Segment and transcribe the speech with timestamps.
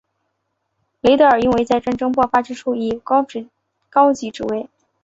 [1.01, 3.23] 雷德尔因为在战争爆发之初已有高
[4.11, 4.67] 级职位。